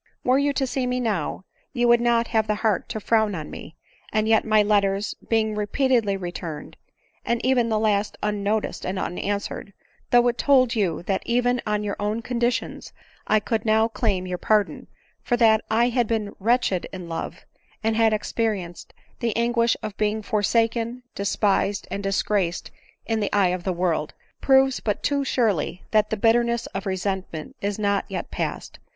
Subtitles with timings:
[0.23, 3.51] Were you to see me now, you would not have the heart to frown on
[3.51, 3.75] me;
[4.11, 6.75] and yet my letters, be ing repeatedly returned,
[7.23, 9.73] and even the last unnoticed and unanswered,
[10.09, 12.93] though it told you that even on your own conditions
[13.27, 14.87] I could now claim your pardon,
[15.21, 17.45] for that I had been * wretched in love,'
[17.83, 22.71] and had experienced' the an guish of being forsaken, despised, and disgraced
[23.05, 26.87] in the eye of the world,' proves but too surely that the bitter ness of
[26.87, 28.79] resentment is not yet past